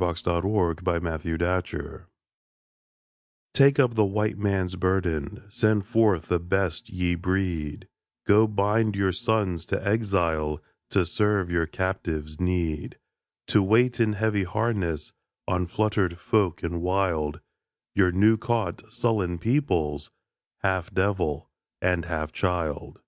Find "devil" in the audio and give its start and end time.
20.94-21.50